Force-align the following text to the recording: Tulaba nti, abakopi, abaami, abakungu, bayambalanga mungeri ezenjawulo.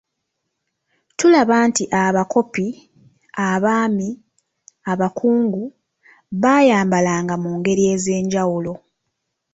Tulaba 1.17 1.55
nti, 1.67 1.83
abakopi, 2.03 2.65
abaami, 3.49 4.09
abakungu, 4.91 5.63
bayambalanga 6.41 7.35
mungeri 7.43 7.83
ezenjawulo. 7.93 8.73